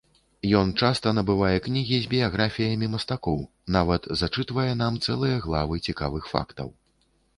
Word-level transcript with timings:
Ён 0.59 0.69
часта 0.85 1.11
набывае 1.17 1.57
кнігі 1.65 1.99
з 2.05 2.09
біяграфіямі 2.15 2.89
мастакоў, 2.95 3.39
нават 3.75 4.09
зачытвае 4.23 4.69
нам 4.83 4.93
цэлыя 5.09 5.37
главы 5.49 5.75
цікавых 5.91 6.23
фактаў. 6.35 6.67